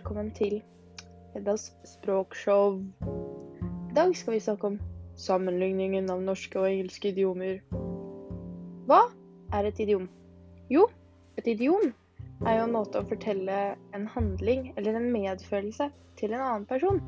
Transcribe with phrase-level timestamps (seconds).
[0.00, 0.62] velkommen til
[1.36, 2.78] Eddas språkshow.
[3.90, 4.76] I dag skal vi snakke om
[5.20, 7.58] sammenligningen av norske og engelske idiomer.
[8.88, 9.02] Hva
[9.58, 10.06] er et idiom?
[10.72, 10.86] Jo,
[11.36, 11.90] et idiom
[12.46, 13.58] er jo en måte å fortelle
[13.92, 17.02] en handling eller en medfølelse til en annen person.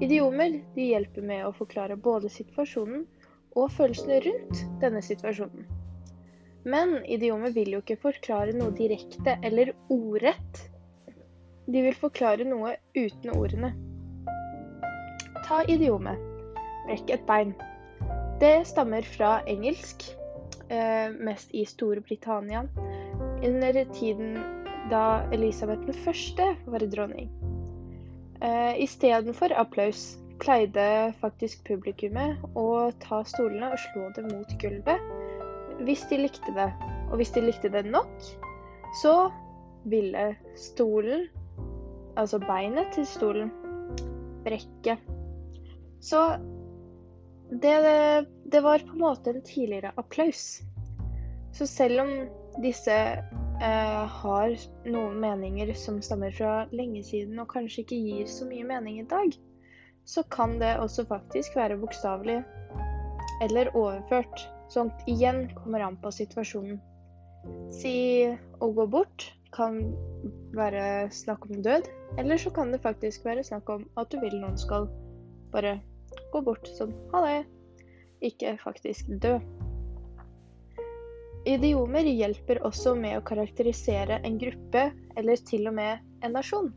[0.00, 3.04] Idiomer de hjelper med å forklare både situasjonen
[3.52, 5.68] og følelsene rundt denne situasjonen.
[6.64, 10.64] Men idiomer vil jo ikke forklare noe direkte eller ordrett.
[11.68, 13.74] De vil forklare noe uten ordene.
[15.44, 16.20] Ta idiomet.
[16.86, 17.52] Brekk et bein.
[18.40, 20.06] Det stammer fra engelsk,
[20.70, 22.64] eh, mest i Storbritannia,
[23.44, 24.38] under tiden
[24.90, 27.28] da Elisabeth den første var dronning.
[28.40, 35.02] Eh, Istedenfor applaus pleide faktisk publikummet å ta stolene og slå dem mot gulvet
[35.84, 36.70] hvis de likte det.
[37.10, 38.14] Og hvis de likte det nok,
[39.02, 39.30] så
[39.88, 41.28] ville stolen
[42.18, 43.52] altså beinet til stolen,
[44.44, 45.02] brekket.
[46.00, 46.22] Så
[47.50, 47.76] det,
[48.44, 50.60] det, var på en måte en tidligere applaus.
[51.52, 52.10] Så selv om
[52.62, 58.48] disse eh, har noen meninger som stammer fra lenge siden og kanskje ikke gir så
[58.50, 59.32] mye mening i dag,
[60.08, 62.42] så kan det også faktisk være bokstavelig
[63.44, 64.46] eller overført.
[64.72, 66.80] Sånn igjen kommer an på situasjonen.
[67.72, 68.28] Si
[68.60, 69.78] å gå bort kan
[70.56, 71.86] være snakk om død,
[72.18, 74.88] eller så kan det faktisk være snakk om at du vil noen skal
[75.52, 75.78] bare
[76.32, 77.40] gå bort sånn ha det,
[78.30, 79.38] ikke faktisk dø.
[81.48, 86.72] Idiomer hjelper også med å karakterisere en gruppe, eller til og med en nasjon.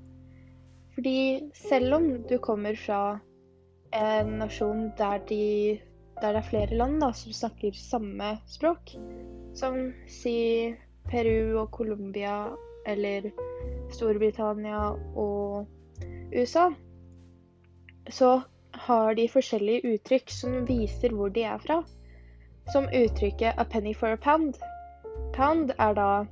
[0.96, 3.20] Fordi selv om du kommer fra
[3.96, 5.80] en nasjon der, de,
[6.22, 8.94] der det er flere land da, som snakker samme språk,
[9.58, 10.38] som si
[11.10, 12.52] Peru og Colombia
[12.88, 13.32] eller
[13.92, 15.68] Storbritannia og
[16.34, 16.72] USA,
[18.10, 21.82] så har de forskjellige uttrykk som viser hvor de er fra.
[22.72, 24.60] Som uttrykket 'a penny for a pound'.
[25.34, 26.26] Pound er da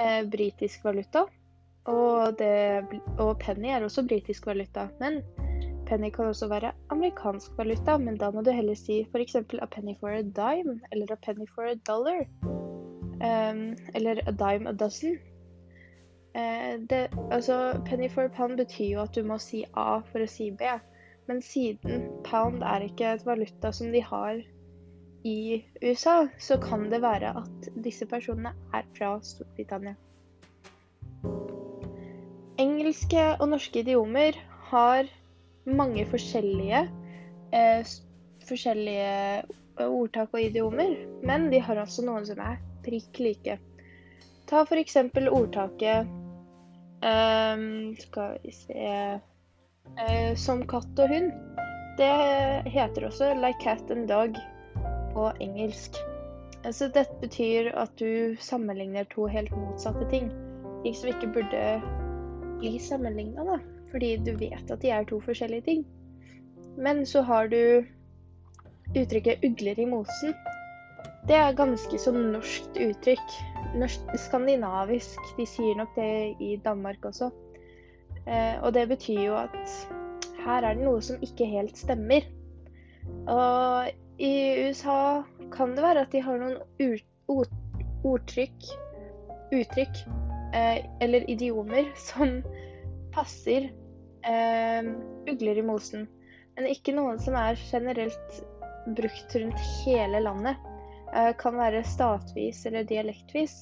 [0.00, 1.24] eh, britisk valuta,
[1.84, 2.84] og, det,
[3.18, 4.88] og, penny er også britisk valuta.
[5.00, 5.22] Men
[5.86, 9.34] penny kan også være amerikansk valuta, men da må du heller si f.eks.
[9.34, 12.26] 'a penny for a dime' eller 'a penny for a dollar'.
[13.24, 15.33] Um, eller 'a dime a dozen'.
[16.34, 20.30] Eh, det, altså, penny for pound betyr jo at du må si A for å
[20.30, 20.66] si B.
[21.28, 24.40] Men siden pound er ikke et valuta som de har
[25.24, 29.94] i USA, så kan det være at disse personene er fra Storbritannia.
[32.60, 34.36] Engelske og norske idiomer
[34.68, 35.08] har
[35.64, 36.82] mange forskjellige,
[37.52, 37.94] eh,
[38.44, 43.56] forskjellige ordtak og idiomer, men de har også noen som er prikk like.
[44.46, 44.96] Ta f.eks.
[45.32, 46.12] ordtaket
[47.04, 48.84] Um, skal vi se
[50.00, 51.32] uh, Som katt og hund.
[51.98, 52.12] Det
[52.72, 54.40] heter også 'like cat and dog'
[55.12, 55.98] på engelsk.
[56.72, 60.30] Så dette betyr at du sammenligner to helt motsatte ting.
[60.82, 61.82] Ting som ikke burde
[62.58, 63.58] bli sammenligna, da.
[63.92, 65.84] Fordi du vet at de er to forskjellige ting.
[66.76, 67.84] Men så har du
[68.96, 70.34] uttrykket 'ugler i mosen'.
[71.28, 73.28] Det er ganske så norskt uttrykk
[74.26, 75.20] skandinavisk.
[75.38, 77.30] De sier nok det i Danmark også.
[78.26, 79.74] Eh, og det betyr jo at
[80.44, 82.26] her er det noe som ikke helt stemmer.
[83.28, 83.90] Og
[84.22, 84.34] i
[84.64, 87.00] USA kan det være at de har noen
[88.04, 88.68] ordtrykk,
[89.54, 90.02] uttrykk
[90.54, 92.40] eh, eller idiomer som
[93.14, 93.70] passer
[94.26, 94.92] eh,
[95.30, 96.08] ugler i mosen.
[96.54, 98.44] Men ikke noen som er generelt
[98.94, 100.70] brukt rundt hele landet.
[101.14, 103.54] Eh, kan være statvis eller dialektvis.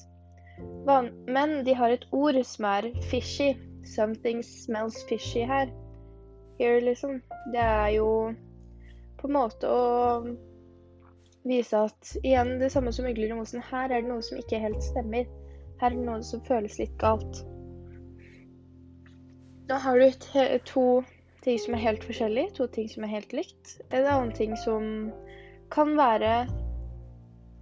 [1.27, 3.53] Men de har et ord som er fishy.
[3.85, 5.69] Something smells fishy her.
[6.59, 7.21] Here, liksom.
[7.53, 8.07] Det er jo
[9.19, 10.23] på en måte å
[11.43, 13.61] vise at igjen det samme som ugler i mosen.
[13.69, 15.27] Her er det noe som ikke helt stemmer.
[15.81, 17.43] Her er det noe som føles litt galt.
[19.69, 20.87] Nå har du to
[21.43, 23.77] ting som er helt forskjellige, to ting som er helt likt.
[23.91, 25.11] En annen ting som
[25.73, 26.45] kan være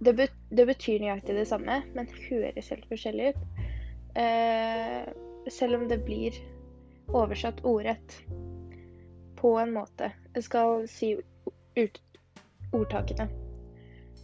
[0.02, 3.44] det, bet det, betyr nøyaktig det samme, men høres helt forskjellig ut.
[4.18, 5.06] Eh,
[5.50, 6.36] selv om det blir
[7.12, 8.16] oversatt ordrett
[9.38, 10.12] på en måte.
[10.34, 11.14] Jeg skal si
[12.72, 13.28] ordtakene.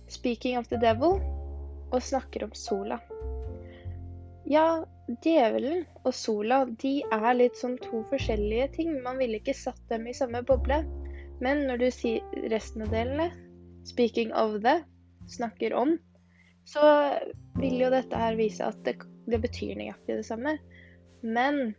[0.09, 1.21] 'Speaking of the devil'
[1.93, 2.99] og snakker om sola.
[4.49, 4.85] Ja,
[5.25, 8.95] djevelen og sola de er litt som to forskjellige ting.
[9.05, 10.83] Man ville ikke satt dem i samme boble.
[11.45, 13.31] Men når du sier resten av delene,
[13.85, 14.81] 'speaking of the',
[15.31, 15.97] snakker om,
[16.69, 16.83] så
[17.59, 18.99] vil jo dette her vise at det,
[19.29, 20.59] det betyr nøyaktig det samme.
[21.23, 21.75] Men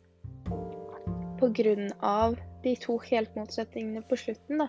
[1.39, 2.35] pga.
[2.63, 4.67] de to helt motsetningene på slutten, da,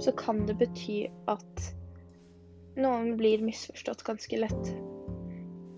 [0.00, 1.66] så kan det bety at
[2.80, 4.70] noen blir misforstått ganske lett.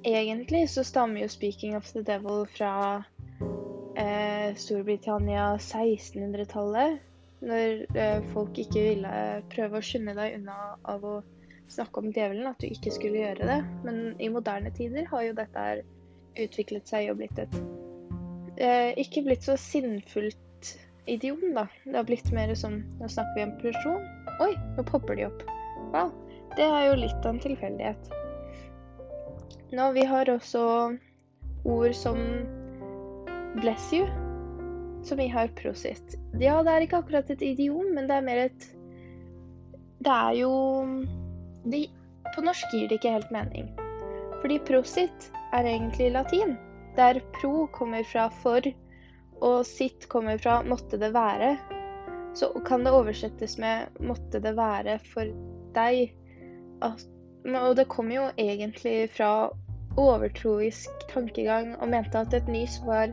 [0.07, 3.05] Egentlig så stammer jo 'Speaking of the Devil' fra
[3.97, 6.99] eh, Storbritannia 1600-tallet.
[7.43, 11.17] Når eh, folk ikke ville prøve å skynde deg unna av å
[11.73, 13.59] snakke om djevelen, at du ikke skulle gjøre det.
[13.87, 15.83] Men i moderne tider har jo dette her
[16.43, 17.59] utviklet seg og blitt et
[18.57, 20.39] eh, Ikke blitt så sinnfullt
[21.11, 21.67] idiom, da.
[21.85, 24.03] Det har blitt mer som Nå snakker vi om person.
[24.41, 25.47] Oi, nå popper de opp.
[25.93, 26.13] Wow.
[26.57, 28.11] Det er jo litt av en tilfeldighet.
[29.73, 30.63] Nå, vi har også
[31.65, 32.19] ord som
[33.61, 34.05] bless you,
[35.05, 36.17] som vi har prosit.
[36.41, 38.69] Ja, det er ikke akkurat et idiom, men det er mer et
[40.03, 40.53] Det er jo
[41.65, 41.87] de,
[42.35, 43.69] På norsk gir det ikke helt mening.
[44.43, 46.57] Fordi prosit er egentlig latin,
[46.97, 48.65] der pro kommer fra for,
[49.43, 51.57] og sitt kommer fra måtte det være.
[52.35, 55.29] Så kan det oversettes med måtte det være for
[55.77, 56.15] deg.
[56.83, 59.51] Og det kommer jo egentlig fra
[60.01, 63.13] overtroisk tankegang og mente at et nys var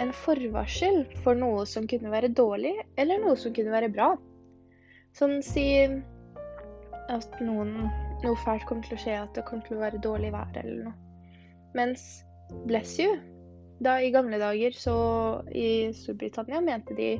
[0.00, 4.12] en forvarsel for noe som kunne være dårlig, eller noe som kunne være bra.
[5.16, 5.66] Sånn si
[7.12, 7.88] at noen,
[8.24, 10.88] noe fælt kommer til å skje, at det kommer til å være dårlig vær eller
[10.88, 10.96] noe.
[11.76, 12.06] Mens
[12.66, 13.16] bless you
[13.84, 14.96] da I gamle dager så
[15.52, 17.16] i Storbritannia mente de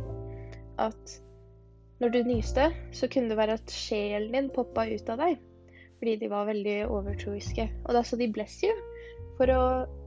[0.81, 1.17] at
[2.00, 5.38] når du nyste, så kunne det være at sjelen din poppa ut av deg.
[5.97, 7.65] Fordi de var veldig overtroiske.
[7.87, 8.77] Og da sa de 'bless you'
[9.38, 9.62] for å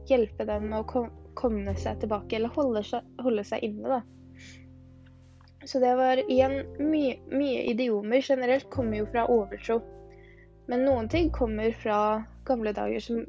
[0.09, 4.01] hjelpe dem å komme seg tilbake, eller holde seg, holde seg inne, da.
[5.65, 9.81] Så det var igjen mye, mye idiomer generelt kommer jo fra overtro.
[10.69, 11.99] Men noen ting kommer fra
[12.45, 13.25] gamle dager som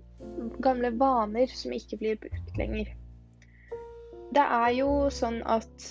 [0.60, 2.90] Gamle vaner som ikke blir brukt lenger.
[4.36, 5.86] Det er jo sånn at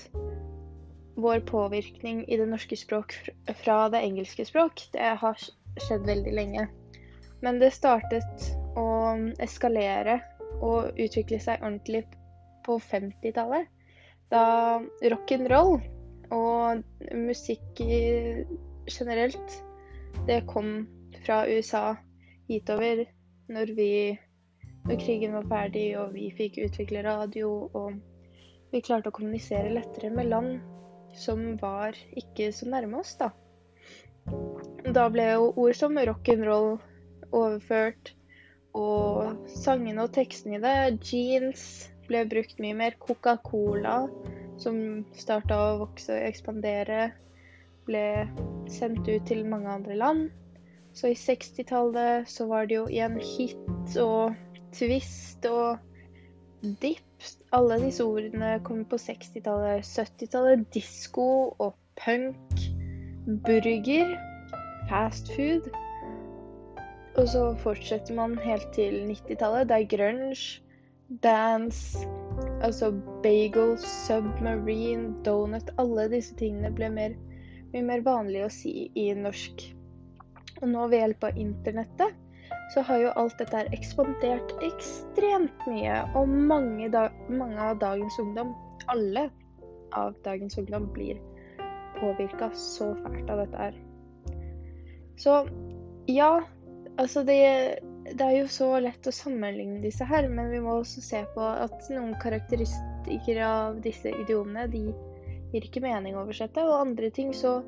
[1.20, 3.16] vår påvirkning i det norske språk
[3.64, 5.42] fra det engelske språk, det har
[5.88, 6.68] skjedd veldig lenge.
[7.42, 8.86] Men det startet å
[9.44, 10.20] eskalere
[10.62, 12.06] og utvikle seg ordentlig
[12.68, 13.68] på 50-tallet.
[14.30, 14.44] Da
[15.02, 15.80] rock'n'roll
[16.36, 16.84] og
[17.16, 17.82] musikk
[18.90, 19.56] generelt,
[20.28, 20.88] det kom
[21.26, 21.96] fra USA
[22.50, 23.06] hitover
[23.50, 23.92] når vi
[24.90, 27.98] Når krigen var ferdig og vi fikk utvikle radio og
[28.72, 30.62] vi klarte å kommunisere lettere med land
[31.18, 33.30] som var ikke så nærme oss, da.
[34.96, 36.78] Da ble jo ord som rock'n'roll
[37.36, 38.14] overført,
[38.78, 40.76] og sangene og tekstene i det,
[41.10, 41.64] jeans,
[42.08, 42.98] ble brukt mye mer.
[43.02, 44.04] Coca-Cola,
[44.60, 47.10] som starta å vokse og ekspandere,
[47.88, 48.06] ble
[48.70, 50.30] sendt ut til mange andre land.
[50.94, 54.36] Så i 60-tallet så var det jo igjen hit og
[54.76, 55.80] twist og
[56.82, 57.06] dip.
[57.56, 59.86] Alle disse ordene kom på 60-tallet.
[59.86, 62.66] 70-tallet disko og punk.
[63.46, 64.16] Burger.
[64.90, 65.70] Fast food.
[67.18, 69.70] Og så fortsetter man helt til 90-tallet.
[69.70, 70.62] Det er grunge,
[71.24, 72.08] dance,
[72.66, 72.92] altså
[73.24, 77.18] bagel, submarine, donut Alle disse tingene ble mer,
[77.74, 79.66] mye mer vanlig å si i norsk.
[80.60, 82.18] Og nå ved hjelp av internettet
[82.74, 86.02] så har jo alt dette her ekspandert ekstremt mye.
[86.18, 86.90] Og mange,
[87.30, 88.54] mange, av dagens ungdom,
[88.92, 89.30] alle
[89.98, 91.18] av dagens ungdom, blir
[91.98, 93.80] påvirka så fælt av dette her.
[95.20, 95.40] Så
[96.08, 96.32] ja,
[96.98, 97.42] altså det,
[98.14, 101.44] det er jo så lett å sammenligne disse her, men vi må også se på
[101.46, 104.84] at noen karakteristikker av disse idiomene, de
[105.54, 107.60] gir ikke mening å oversette, og andre ting så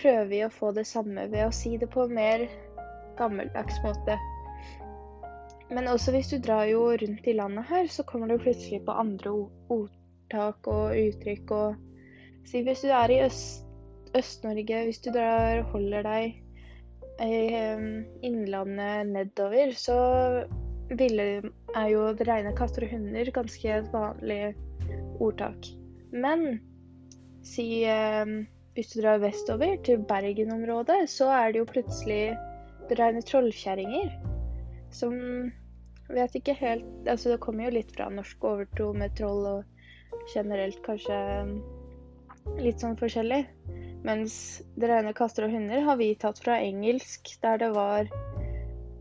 [0.00, 2.46] prøver vi å få det samme ved å si det på en mer
[3.18, 4.18] gammeldags måte.
[5.72, 8.96] Men også hvis du drar jo rundt i landet her, så kommer du plutselig på
[9.02, 9.32] andre
[9.72, 11.88] ordtak og uttrykk og
[12.42, 16.41] Si hvis du er i Øst-Norge, hvis du drar holder deg
[17.22, 19.96] innlandet nedover, så
[20.98, 21.26] ville,
[21.76, 24.40] er jo det reine katter og hunder ganske et vanlig
[25.22, 25.70] ordtak.
[26.12, 26.60] Men
[27.46, 27.84] si
[28.74, 32.22] hvis du drar vestover, til Bergen-området, så er det jo plutselig
[32.88, 34.14] det reine trollkjerringer.
[34.92, 35.16] Som
[36.12, 40.80] vet ikke helt Altså, det kommer jo litt fra norsk overtro med troll og generelt
[40.84, 41.16] kanskje
[42.60, 43.44] litt sånn forskjellig.
[44.02, 44.34] Mens
[44.74, 48.08] det rene katter og hunder har vi tatt fra engelsk, der det var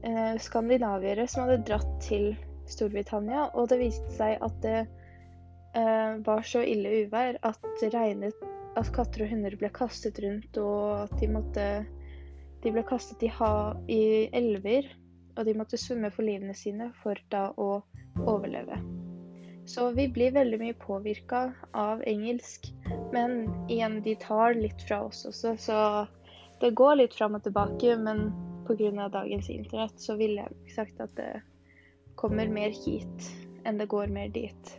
[0.06, 2.32] eh, skandinaviere som hadde dratt til
[2.70, 4.80] Storbritannia, og det viste seg at det
[5.76, 8.46] eh, var så ille uvær at regnet
[8.80, 11.66] at katter og hunder ble kastet rundt, og at de måtte
[12.62, 14.86] De ble kastet i, ha, i elver,
[15.34, 17.80] og de måtte svømme for livene sine for da å
[18.22, 18.78] overleve.
[19.66, 21.40] Så vi blir veldig mye påvirka
[21.74, 22.70] av engelsk.
[23.12, 25.78] Men igjen, de tar litt fra oss også, så
[26.62, 27.96] det går litt fram og tilbake.
[27.98, 28.30] Men
[28.68, 29.10] pga.
[29.10, 31.42] dagens internett så ville jeg sagt at det
[32.16, 33.32] kommer mer hit
[33.66, 34.78] enn det går mer dit.